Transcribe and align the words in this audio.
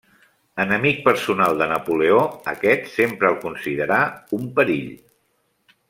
Enemic 0.61 1.01
personal 1.07 1.59
de 1.59 1.67
Napoleó, 1.73 2.23
aquest 2.55 2.89
sempre 2.97 3.31
el 3.35 3.39
considerà 3.47 4.01
un 4.41 4.49
perill. 4.59 4.91